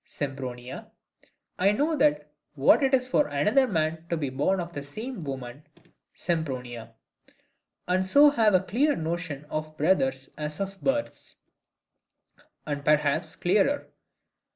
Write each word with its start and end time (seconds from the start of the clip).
Sempronia, 0.03 0.89
I 1.59 1.73
know 1.73 1.95
what 2.55 2.81
it 2.81 2.91
is 2.95 3.07
for 3.07 3.27
another 3.27 3.67
man 3.67 4.05
to 4.09 4.17
be 4.17 4.31
born 4.31 4.59
of 4.59 4.73
the 4.73 4.81
same 4.81 5.23
woman 5.23 5.61
Sempronia; 6.15 6.95
and 7.87 8.07
so 8.07 8.31
have 8.31 8.55
as 8.55 8.63
clear 8.67 8.93
a 8.93 8.97
notion 8.97 9.45
of 9.45 9.77
brothers 9.77 10.31
as 10.39 10.59
of 10.59 10.81
births, 10.81 11.43
and 12.65 12.83
perhaps 12.83 13.35
clearer. 13.35 13.89